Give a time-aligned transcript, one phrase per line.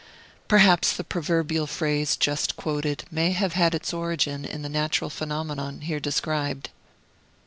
[0.47, 5.81] Perhaps the proverbial phrase just quoted may have had its origin in the natural phenomenon
[5.81, 6.71] here described.